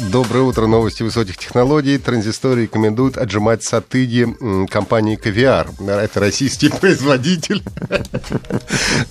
Доброе 0.00 0.42
утро. 0.42 0.66
Новости 0.66 1.02
высоких 1.02 1.38
технологий. 1.38 1.96
Транзисторы 1.96 2.64
рекомендуют 2.64 3.16
отжимать 3.16 3.62
сатыги 3.62 4.26
компании 4.68 5.18
Caviar. 5.18 5.68
Это 5.90 6.20
российский 6.20 6.68
производитель 6.80 7.62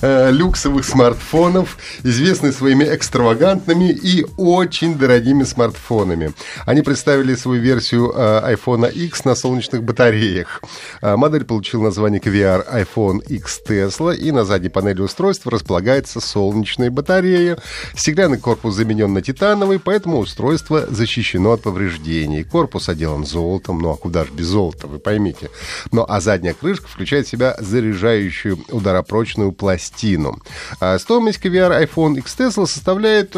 э, 0.02 0.32
люксовых 0.32 0.86
смартфонов, 0.86 1.78
известный 2.04 2.54
своими 2.54 2.84
экстравагантными 2.84 3.90
и 3.90 4.28
очень 4.38 4.96
дорогими 4.96 5.44
смартфонами. 5.44 6.34
Они 6.68 6.84
представили 6.84 7.34
свою 7.34 7.62
версию 7.62 8.14
э, 8.16 8.54
iPhone 8.54 8.92
X 8.92 9.26
на 9.26 9.34
солнечных 9.34 9.84
батареях. 9.84 10.62
Э, 11.02 11.16
модель 11.16 11.46
получила 11.46 11.86
название 11.86 12.22
Caviar 12.22 12.64
iPhone 12.72 13.26
X 13.26 13.62
Tesla, 13.68 14.16
и 14.16 14.32
на 14.32 14.46
задней 14.46 14.70
панели 14.70 15.02
устройства 15.02 15.52
располагается 15.52 16.20
солнечная 16.20 16.92
батарея. 16.92 17.58
Стеклянный 17.96 18.38
корпус 18.38 18.76
заменен 18.76 19.12
на 19.14 19.24
титановый, 19.24 19.80
поэтому 19.80 20.20
устройство 20.20 20.75
устройство 20.76 20.96
защищено 20.96 21.52
от 21.52 21.62
повреждений. 21.62 22.44
Корпус 22.44 22.90
отделан 22.90 23.26
золотом, 23.26 23.80
ну 23.80 23.92
а 23.92 23.98
куда 23.98 24.26
же 24.26 24.32
без 24.32 24.48
золота, 24.48 24.88
вы 24.88 25.00
поймите. 25.00 25.50
Ну 25.92 26.06
а 26.08 26.20
задняя 26.22 26.54
крышка 26.54 26.88
включает 26.88 27.28
в 27.28 27.30
себя 27.30 27.56
заряжающую 27.60 28.58
ударопрочную 28.70 29.52
пластину. 29.52 30.42
А 30.80 30.98
стоимость 31.00 31.40
KVR 31.44 31.88
iPhone 31.88 32.18
X 32.18 32.36
Tesla 32.38 32.66
составляет 32.66 33.36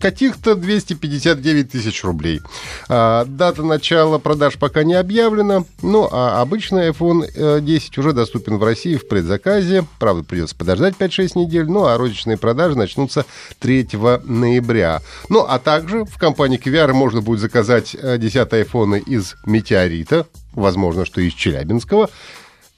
каких-то 0.00 0.54
259 0.54 1.70
тысяч 1.70 2.02
рублей. 2.02 2.40
А, 2.88 3.24
дата 3.24 3.62
начала 3.62 4.18
продаж 4.18 4.58
пока 4.58 4.82
не 4.82 4.94
объявлена, 4.94 5.64
ну 5.82 6.08
а 6.10 6.40
обычный 6.40 6.88
iPhone 6.88 7.60
10 7.60 7.96
э, 7.96 8.00
уже 8.00 8.12
доступен 8.12 8.58
в 8.58 8.64
России 8.64 8.96
в 8.96 9.06
предзаказе. 9.06 9.84
Правда, 9.98 10.24
придется 10.24 10.56
подождать 10.56 10.94
5-6 10.98 11.38
недель, 11.38 11.66
ну 11.66 11.84
а 11.84 11.96
розничные 11.96 12.36
продажи 12.36 12.76
начнутся 12.76 13.24
3 13.60 13.88
ноября. 14.24 15.02
Ну 15.28 15.44
а 15.48 15.58
также 15.58 16.04
в 16.04 16.18
компании 16.18 16.58
VR 16.58 16.92
можно 16.92 17.20
будет 17.20 17.40
заказать 17.40 17.96
10 18.00 18.36
э, 18.36 18.56
айфоны 18.56 19.02
из 19.04 19.36
метеорита, 19.44 20.26
возможно, 20.52 21.04
что 21.04 21.20
из 21.20 21.34
Челябинского, 21.34 22.08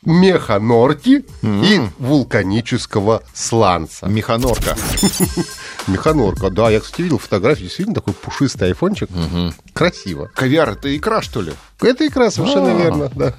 механорки 0.04 1.24
mm-hmm. 1.42 1.66
и 1.66 1.80
вулканического 1.98 3.22
сланца. 3.32 4.06
Механорка. 4.06 4.76
Механорка, 5.86 6.50
да. 6.50 6.70
Я, 6.70 6.80
кстати, 6.80 7.02
видел 7.02 7.18
фотографию. 7.18 7.66
Действительно 7.66 7.94
такой 7.94 8.14
пушистый 8.14 8.68
айфончик. 8.68 9.08
Красиво. 9.72 10.30
Ковяр— 10.34 10.70
это 10.70 10.94
икра, 10.96 11.22
что 11.22 11.42
ли? 11.42 11.52
Это 11.80 12.06
икра, 12.06 12.30
совершенно 12.30 12.72
а. 12.72 12.74
верно, 12.74 13.10
да. 13.14 13.34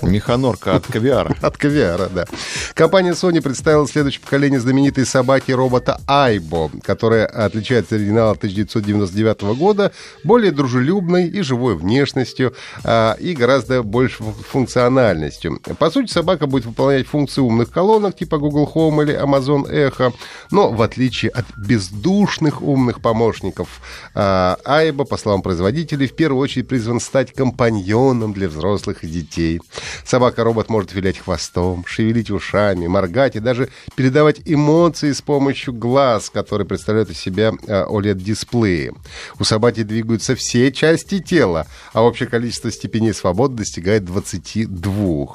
Механорка 0.00 0.76
от 0.76 0.86
Кавиара. 0.86 1.36
От 1.42 1.56
Кавиара, 1.56 2.08
да. 2.08 2.26
Компания 2.74 3.12
Sony 3.12 3.42
представила 3.42 3.86
следующее 3.86 4.22
поколение 4.22 4.60
знаменитой 4.60 5.04
собаки-робота 5.04 6.00
Айбо, 6.06 6.70
которая 6.82 7.26
отличается 7.26 7.96
от 7.96 8.00
оригинала 8.00 8.32
1999 8.32 9.42
года 9.58 9.92
более 10.24 10.52
дружелюбной 10.52 11.28
и 11.28 11.42
живой 11.42 11.76
внешностью 11.76 12.54
а, 12.84 13.14
и 13.14 13.34
гораздо 13.34 13.82
больше 13.82 14.22
функциональностью. 14.22 15.60
По 15.78 15.90
сути, 15.90 16.10
собака 16.10 16.46
будет 16.46 16.64
выполнять 16.64 17.06
функции 17.06 17.40
умных 17.40 17.70
колонок 17.70 18.16
типа 18.16 18.38
Google 18.38 18.70
Home 18.74 19.02
или 19.02 19.20
Amazon 19.20 19.70
Echo, 19.70 20.12
но 20.50 20.70
в 20.70 20.80
отличие 20.82 21.30
от 21.30 21.46
бездушных 21.56 22.62
умных 22.62 23.00
помощников, 23.00 23.68
а, 24.14 24.58
Айбо, 24.64 25.04
по 25.04 25.16
словам 25.16 25.42
производителей, 25.42 26.06
в 26.06 26.14
первую 26.14 26.42
очередь 26.42 26.68
призван 26.68 27.00
стать 27.00 27.32
компаньоном 27.32 28.32
для 28.32 28.48
взрослых 28.48 29.04
и 29.04 29.06
детей. 29.06 29.60
Собака-робот 30.04 30.68
может 30.68 30.92
вилять 30.92 31.18
хвостом, 31.18 31.84
шевелить 31.86 32.30
ушами, 32.30 32.86
моргать 32.86 33.36
и 33.36 33.40
даже 33.40 33.68
передавать 33.94 34.40
эмоции 34.44 35.12
с 35.12 35.22
помощью 35.22 35.74
глаз, 35.74 36.30
которые 36.30 36.66
представляют 36.66 37.10
из 37.10 37.18
себя 37.18 37.52
OLED-дисплеи. 37.66 38.92
У 39.38 39.44
собаки 39.44 39.82
двигаются 39.82 40.34
все 40.34 40.72
части 40.72 41.20
тела, 41.20 41.66
а 41.92 42.02
общее 42.02 42.28
количество 42.28 42.70
степеней 42.70 43.12
свободы 43.12 43.56
достигает 43.56 44.04
22. 44.04 45.26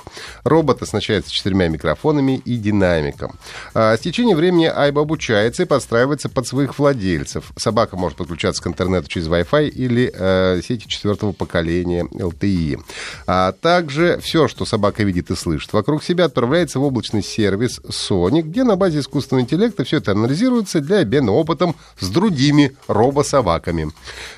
Робот 0.44 0.82
оснащается 0.82 1.32
четырьмя 1.32 1.68
микрофонами 1.68 2.42
и 2.44 2.58
динамиком. 2.58 3.38
А 3.74 3.96
с 3.96 4.00
течением 4.00 4.38
времени 4.38 4.66
Айба 4.66 5.02
обучается 5.02 5.64
и 5.64 5.66
подстраивается 5.66 6.30
под 6.30 6.48
своих 6.48 6.78
владельцев. 6.78 7.52
Собака 7.56 7.98
может 7.98 8.18
подключаться 8.18 8.62
к 8.64 8.68
интернету 8.68 9.08
через 9.08 9.28
Wi-Fi 9.28 9.70
или 9.70 10.12
э, 10.14 10.62
сети 10.64 10.88
четвертого 10.88 11.32
поколения 11.32 12.04
LTE. 12.04 12.80
А 13.26 13.52
также 13.52 14.20
все 14.22 14.37
все, 14.38 14.48
что 14.48 14.66
собака 14.66 15.02
видит 15.02 15.32
и 15.32 15.36
слышит 15.36 15.74
вокруг 15.74 16.04
себя, 16.04 16.26
отправляется 16.26 16.80
в 16.80 16.84
облачный 16.84 17.24
сервис 17.24 17.80
Sony, 17.90 18.44
где 18.44 18.64
на 18.64 18.76
базе 18.76 19.00
искусственного 19.00 19.44
интеллекта 19.44 19.84
все 19.84 19.98
это 19.98 20.12
анализируется 20.12 20.80
для 20.80 21.00
обмена 21.00 21.32
опытом 21.32 21.76
с 22.00 22.08
другими 22.08 22.78
робособаками. 22.88 23.92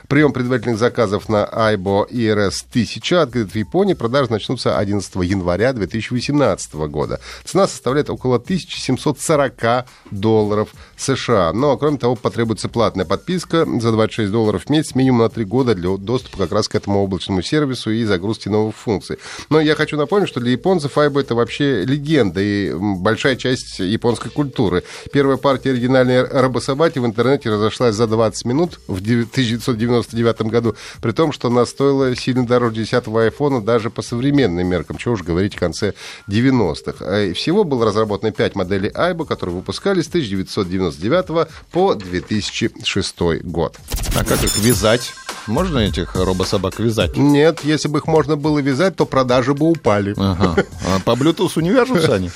Прием 0.08 0.32
предварительных 0.32 0.80
заказов 0.80 1.28
на 1.28 1.44
Aibo 1.44 2.10
ERS 2.10 2.66
1000 2.70 3.22
открыт 3.22 3.52
в 3.52 3.56
Японии. 3.56 3.94
Продажи 3.94 4.32
начнутся 4.32 4.78
11 4.78 5.16
января 5.18 5.74
2018 5.74 6.74
года. 6.88 7.20
Цена 7.44 7.68
составляет 7.68 8.10
около 8.10 8.38
1740 8.38 9.86
долларов 10.12 10.70
США. 10.98 11.52
Но, 11.54 11.78
кроме 11.78 11.98
того, 11.98 12.16
потребуется 12.16 12.70
платная 12.70 13.06
подписка 13.06 13.66
за 13.66 13.92
26 13.92 14.32
долларов 14.32 14.64
в 14.66 14.70
месяц, 14.70 14.96
минимум 14.96 15.24
на 15.24 15.30
3 15.30 15.44
года 15.44 15.76
для 15.76 15.96
доступа 15.98 16.38
как 16.38 16.54
раз 16.54 16.70
к 16.70 16.76
этому 16.76 17.04
облачному 17.04 17.42
сервису 17.42 17.92
и 17.92 18.06
загрузки 18.06 18.48
новых 18.48 18.76
функций. 18.76 19.18
Но 19.50 19.60
я 19.60 19.76
хочу 19.76 19.89
напомнить, 19.98 20.30
что 20.30 20.40
для 20.40 20.52
японцев 20.52 20.98
Aibo 20.98 21.20
это 21.20 21.36
вообще 21.36 21.84
легенда 21.84 22.42
и 22.42 22.74
большая 22.74 23.36
часть 23.36 23.80
японской 23.80 24.30
культуры. 24.30 24.84
Первая 25.12 25.38
партия 25.38 25.72
оригинальной 25.72 26.24
робособаки 26.24 27.00
в 27.00 27.06
интернете 27.06 27.50
разошлась 27.50 27.96
за 27.96 28.08
20 28.08 28.46
минут 28.46 28.80
в 28.88 29.00
1990 29.00 30.10
1999 30.10 30.52
году, 30.52 30.76
при 31.02 31.12
том, 31.12 31.32
что 31.32 31.48
она 31.48 31.66
стоила 31.66 32.16
сильно 32.16 32.46
дороже 32.46 32.82
10-го 32.82 33.18
айфона 33.18 33.62
даже 33.62 33.90
по 33.90 34.02
современным 34.02 34.68
меркам, 34.68 34.98
чего 34.98 35.14
уж 35.14 35.24
говорить 35.24 35.56
в 35.56 35.60
конце 35.60 35.94
90-х. 36.28 37.06
А 37.06 37.34
всего 37.34 37.64
было 37.64 37.86
разработано 37.86 38.32
5 38.32 38.56
моделей 38.56 38.92
Айба, 38.94 39.26
которые 39.26 39.56
выпускались 39.56 40.06
с 40.06 40.10
1999 40.10 41.48
по 41.72 41.96
2006 41.96 43.22
год. 43.44 43.78
А 44.16 44.24
как 44.24 44.44
их 44.44 44.58
вязать? 44.58 45.14
Можно 45.48 45.80
этих 45.80 46.16
робособак 46.16 46.80
вязать? 46.80 47.18
Нет, 47.18 47.62
если 47.64 47.88
бы 47.88 48.00
их 48.00 48.08
можно 48.08 48.36
было 48.36 48.60
вязать, 48.60 48.96
то 48.96 49.06
продажи 49.06 49.54
бы 49.54 49.68
упали. 49.68 49.79
Ага. 50.18 50.64
А 50.88 51.00
по 51.00 51.12
Bluetooth 51.12 51.62
не 51.62 51.72
вяжутся 51.72 52.16
они? 52.16 52.32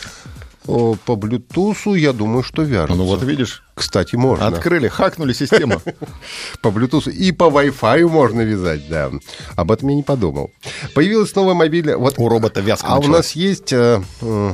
По 0.66 1.14
Bluetooth, 1.14 1.98
я 1.98 2.14
думаю, 2.14 2.44
что 2.44 2.62
вяжутся. 2.62 2.96
Ну 2.96 3.06
вот 3.06 3.22
видишь. 3.24 3.64
Кстати, 3.76 4.16
можно. 4.16 4.48
Открыли, 4.48 4.88
хакнули 4.88 5.34
систему. 5.34 5.82
По 6.62 6.70
Bluetooth 6.70 7.12
и 7.12 7.32
по 7.32 7.46
Wi-Fi 7.46 8.08
можно 8.08 8.42
вязать, 8.42 8.88
да. 8.88 9.12
Об 9.56 9.72
этом 9.72 9.90
я 9.90 9.96
не 9.96 10.04
подумал. 10.04 10.52
Появилась 10.94 11.36
новая 11.36 11.56
мобильная... 11.56 11.98
Вот, 11.98 12.16
у 12.18 12.30
робота 12.30 12.62
вязка 12.62 12.88
А 12.88 13.00
у 13.00 13.08
нас 13.08 13.32
есть 13.32 13.74
э, 13.74 14.02
э, 14.22 14.54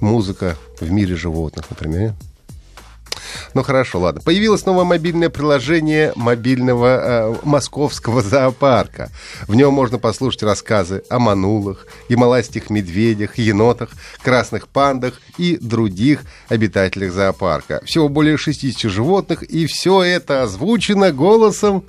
музыка 0.00 0.56
в 0.80 0.90
мире 0.90 1.14
животных, 1.14 1.66
например. 1.70 2.14
Ну 3.58 3.64
хорошо, 3.64 3.98
ладно. 3.98 4.20
Появилось 4.24 4.64
новое 4.66 4.84
мобильное 4.84 5.30
приложение 5.30 6.12
мобильного 6.14 6.86
э, 6.86 7.34
московского 7.42 8.22
зоопарка. 8.22 9.10
В 9.48 9.56
нем 9.56 9.74
можно 9.74 9.98
послушать 9.98 10.44
рассказы 10.44 11.02
о 11.10 11.18
манулах, 11.18 11.88
гималайских 12.08 12.70
медведях, 12.70 13.36
енотах, 13.36 13.90
красных 14.22 14.68
пандах 14.68 15.14
и 15.38 15.56
других 15.60 16.20
обитателях 16.48 17.12
зоопарка. 17.12 17.82
Всего 17.84 18.08
более 18.08 18.36
60 18.36 18.88
животных, 18.88 19.42
и 19.42 19.66
все 19.66 20.04
это 20.04 20.44
озвучено 20.44 21.10
голосом 21.10 21.82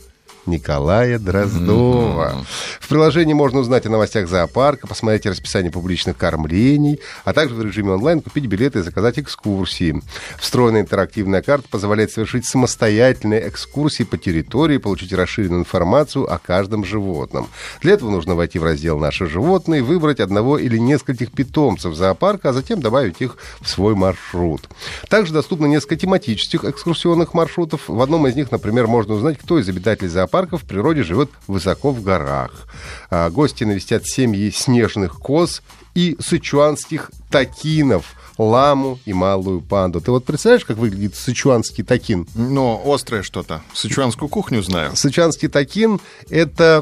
Николая 0.46 1.20
Дроздова. 1.20 2.34
Mm-hmm. 2.34 2.46
В 2.80 2.88
приложении 2.88 3.34
можно 3.34 3.60
узнать 3.60 3.86
о 3.86 3.90
новостях 3.90 4.28
зоопарка, 4.28 4.88
посмотреть 4.88 5.26
расписание 5.26 5.72
публичных 5.72 6.18
кормлений, 6.18 7.00
а 7.24 7.34
также 7.34 7.56
в 7.56 7.62
режиме 7.64 7.92
онлайн 7.92 8.22
купить 8.22 8.46
билеты 8.46 8.80
и 8.80 8.82
заказать 8.82 9.20
экскурсии. 9.20 10.02
Встроенная 10.40 10.82
интерактивная 10.82 11.42
карта 11.42 11.68
позволяет 11.70 12.12
совершить 12.12 12.46
самостоятельные 12.46 13.48
экскурсии 13.48 14.04
по 14.04 14.18
территории, 14.18 14.78
получить 14.78 15.14
расширенную 15.14 15.62
информацию 15.62 16.32
о 16.32 16.40
каждом 16.40 16.86
животном. 16.86 17.48
Для 17.82 17.94
этого 17.94 18.10
нужно 18.10 18.36
войти 18.36 18.58
в 18.60 18.64
раздел 18.64 18.98
«Наши 18.98 19.28
животные», 19.28 19.84
выбрать 19.84 20.20
одного 20.20 20.58
или 20.58 20.78
нескольких 20.78 21.32
питомцев 21.32 21.94
зоопарка, 21.94 22.50
а 22.50 22.54
затем 22.54 22.82
добавить 22.82 23.22
их 23.22 23.38
в 23.60 23.70
свой 23.70 23.94
маршрут. 23.94 24.68
Также 25.10 25.34
доступно 25.34 25.66
несколько 25.68 25.96
тематических 25.96 26.64
экскурсионных 26.64 27.34
маршрутов. 27.34 27.82
В 27.88 28.02
одном 28.02 28.26
из 28.26 28.36
них, 28.36 28.52
например, 28.52 28.88
можно 28.88 29.14
узнать, 29.14 29.38
кто 29.38 29.60
из 29.60 29.70
обитателей 29.70 30.10
зоопарка 30.10 30.29
зоопарков 30.30 30.64
в 30.64 30.66
природе 30.66 31.04
живет 31.04 31.30
высоко 31.48 31.92
в 31.92 32.04
горах. 32.04 32.68
А, 33.10 33.30
гости 33.30 33.64
навестят 33.64 34.06
семьи 34.06 34.52
снежных 34.52 35.20
коз 35.20 35.62
и 35.96 36.16
сычуанских 36.20 37.12
такинов– 37.30 38.06
ламу 38.38 39.00
и 39.06 39.12
малую 39.12 39.60
панду. 39.60 40.00
Ты 40.00 40.12
вот 40.12 40.24
представляешь, 40.24 40.64
как 40.64 40.78
выглядит 40.78 41.14
сычуанский 41.16 41.84
такин? 41.84 42.26
Но 42.36 42.82
острое 42.86 43.22
что-то. 43.22 43.62
Сычуанскую 43.74 44.30
кухню 44.30 44.64
знаю. 44.64 44.96
Сычуанский 44.96 45.50
такин— 45.50 46.00
это 46.30 46.82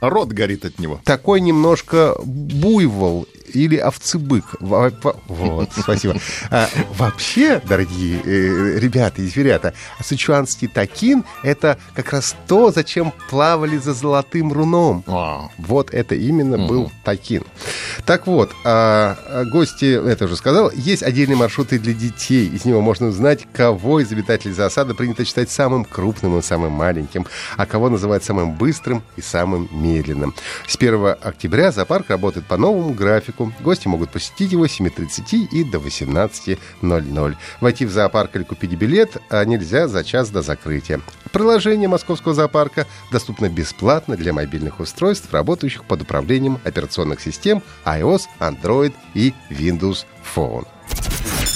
Рот 0.00 0.28
горит 0.32 0.64
от 0.64 0.78
него. 0.78 1.00
Такой 1.04 1.40
немножко 1.40 2.14
буйвол 2.24 3.26
или 3.54 3.76
овцебык. 3.76 4.44
Вот, 4.60 5.70
спасибо. 5.76 6.16
А, 6.50 6.68
вообще, 6.96 7.60
дорогие 7.66 8.20
э, 8.24 8.78
ребята 8.78 9.22
и 9.22 9.26
зверята, 9.26 9.74
сычуанский 10.02 10.68
такин— 10.68 11.24
это 11.42 11.78
как 11.94 12.12
раз 12.12 12.34
то, 12.46 12.70
зачем 12.70 13.12
плавали 13.28 13.76
за 13.78 13.94
золотым 13.94 14.52
руном. 14.52 15.04
А. 15.06 15.48
Вот 15.58 15.92
это 15.92 16.14
именно 16.14 16.56
угу. 16.56 16.68
был 16.68 16.92
такин. 17.04 17.44
Так 18.06 18.26
вот, 18.26 18.50
а, 18.64 19.44
гости, 19.52 19.84
это 19.84 20.26
уже 20.26 20.36
сказал, 20.36 20.70
есть 20.72 21.02
отдельные 21.02 21.36
маршруты 21.36 21.78
для 21.78 21.92
детей. 21.92 22.48
Из 22.48 22.64
него 22.64 22.80
можно 22.80 23.08
узнать, 23.08 23.46
кого 23.52 24.00
из 24.00 24.10
обитателей 24.12 24.54
засады 24.54 24.94
принято 24.94 25.24
считать 25.24 25.50
самым 25.50 25.84
крупным 25.84 26.38
и 26.38 26.42
самым 26.42 26.72
маленьким, 26.72 27.26
а 27.56 27.66
кого 27.66 27.88
называть 27.88 28.24
самым 28.24 28.54
быстрым 28.54 29.02
и 29.16 29.22
самым 29.22 29.68
медленным. 29.90 30.34
С 30.66 30.76
1 30.76 31.16
октября 31.20 31.72
зоопарк 31.72 32.10
работает 32.10 32.46
по 32.46 32.56
новому 32.56 32.92
графику. 32.92 33.52
Гости 33.60 33.88
могут 33.88 34.10
посетить 34.10 34.52
его 34.52 34.66
с 34.66 34.80
7.30 34.80 35.48
и 35.52 35.64
до 35.64 35.78
18.00. 35.78 37.36
Войти 37.60 37.84
в 37.86 37.90
зоопарк 37.90 38.36
или 38.36 38.44
купить 38.44 38.74
билет 38.74 39.16
а 39.28 39.44
нельзя 39.44 39.88
за 39.88 40.04
час 40.04 40.30
до 40.30 40.42
закрытия. 40.42 41.00
Приложение 41.32 41.88
Московского 41.88 42.34
зоопарка 42.34 42.86
доступно 43.12 43.48
бесплатно 43.48 44.16
для 44.16 44.32
мобильных 44.32 44.80
устройств, 44.80 45.32
работающих 45.32 45.84
под 45.84 46.02
управлением 46.02 46.58
операционных 46.64 47.20
систем 47.20 47.62
iOS, 47.84 48.22
Android 48.40 48.92
и 49.14 49.34
Windows 49.50 50.06
Phone. 50.34 50.66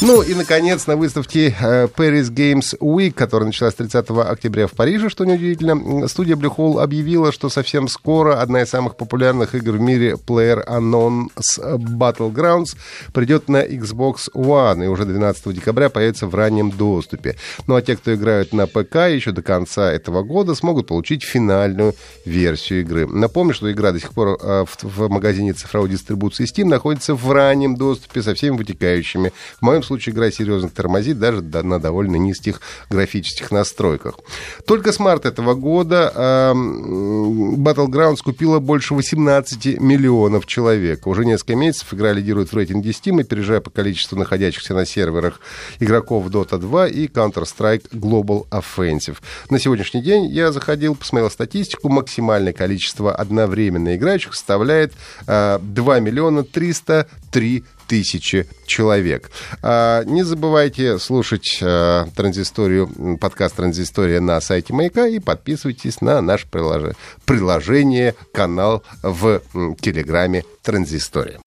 Ну 0.02 0.23
и, 0.23 0.35
наконец, 0.35 0.87
на 0.87 0.96
выставке 0.96 1.55
э, 1.58 1.87
Paris 1.87 2.25
Games 2.25 2.76
Week, 2.81 3.12
которая 3.12 3.46
началась 3.46 3.75
30 3.75 4.11
октября 4.11 4.67
в 4.67 4.73
Париже, 4.73 5.08
что 5.08 5.25
неудивительно, 5.25 6.08
студия 6.08 6.35
Blue 6.35 6.55
Hole 6.55 6.82
объявила, 6.82 7.31
что 7.31 7.49
совсем 7.49 7.87
скоро 7.87 8.41
одна 8.41 8.62
из 8.62 8.70
самых 8.70 8.96
популярных 8.96 9.55
игр 9.55 9.73
в 9.73 9.81
мире 9.81 10.14
Player 10.14 10.67
Unknown's 10.67 11.29
Battlegrounds 11.58 12.76
придет 13.12 13.49
на 13.49 13.64
Xbox 13.64 14.32
One 14.35 14.85
и 14.85 14.88
уже 14.88 15.05
12 15.05 15.55
декабря 15.55 15.88
появится 15.88 16.26
в 16.26 16.35
раннем 16.35 16.73
доступе. 16.73 17.37
Ну 17.69 17.76
а 17.76 17.82
те, 17.82 17.97
кто 17.97 18.14
играют 18.14 18.52
на 18.52 18.67
ПК, 18.67 18.97
еще 19.08 19.31
до 19.31 19.43
конца 19.43 19.93
этого 19.93 20.23
года 20.25 20.56
смогут 20.56 20.88
получить 20.88 21.23
финальную 21.23 21.94
версию 22.25 22.81
игры. 22.81 23.06
Напомню, 23.06 23.55
что 23.55 23.70
игра 23.70 23.93
до 23.93 24.00
сих 24.00 24.12
пор 24.12 24.38
э, 24.43 24.64
в, 24.82 25.08
магазине 25.08 25.52
цифровой 25.52 25.88
дистрибуции 25.88 26.44
Steam 26.44 26.67
находится 26.67 27.14
в 27.14 27.31
раннем 27.31 27.76
доступе 27.76 28.23
со 28.23 28.35
всеми 28.35 28.56
вытекающими. 28.56 29.32
В 29.61 29.62
моем 29.62 29.83
случае 29.84 30.14
игра 30.14 30.31
серьезно 30.31 30.69
тормозит 30.69 31.19
даже 31.19 31.42
на 31.42 31.78
довольно 31.78 32.16
низких 32.16 32.60
графических 32.90 33.50
настройках. 33.50 34.19
Только 34.66 34.92
с 34.92 34.98
марта 34.98 35.28
этого 35.28 35.54
года 35.54 36.12
э, 36.14 36.52
Battlegrounds 36.54 38.22
купила 38.22 38.58
больше 38.58 38.94
18 38.94 39.81
миллионов 39.81 40.46
человек. 40.46 41.06
Уже 41.06 41.25
несколько 41.25 41.56
месяцев 41.56 41.92
игра 41.94 42.12
лидирует 42.12 42.50
в 42.50 42.56
рейтинге 42.56 42.90
Steam, 42.90 43.20
опережая 43.20 43.60
по 43.60 43.70
количеству 43.70 44.19
находящихся 44.19 44.75
на 44.75 44.86
серверах 44.86 45.40
игроков 45.81 46.26
Dota 46.26 46.58
2 46.58 46.88
и 46.88 47.06
Counter-Strike 47.06 47.90
Global 47.92 48.46
Offensive. 48.50 49.16
На 49.50 49.58
сегодняшний 49.58 50.02
день 50.02 50.26
я 50.26 50.52
заходил, 50.52 50.94
посмотрел 50.94 51.30
статистику, 51.30 51.88
максимальное 51.88 52.52
количество 52.52 53.14
одновременно 53.14 53.96
играющих 53.96 54.34
составляет 54.34 54.92
э, 55.26 55.58
2 55.60 56.00
миллиона 56.00 56.44
303 56.44 57.64
тысячи 57.86 58.46
человек. 58.66 59.31
А, 59.62 60.04
не 60.04 60.22
забывайте 60.22 60.98
слушать 60.98 61.58
а, 61.62 62.06
транзисторию, 62.14 63.19
подкаст 63.20 63.56
«Транзистория» 63.56 64.20
на 64.20 64.40
сайте 64.40 64.72
«Маяка» 64.72 65.06
и 65.06 65.19
подписывайтесь 65.19 66.00
на 66.00 66.20
наше 66.20 66.46
приложение, 66.46 66.96
приложение 67.25 68.14
канал 68.32 68.82
в 69.02 69.42
Телеграме 69.81 70.44
«Транзистория». 70.62 71.40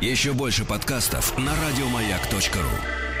Еще 0.00 0.32
больше 0.32 0.64
подкастов 0.64 1.38
на 1.38 1.52
радиомаяк.ру 1.52 3.11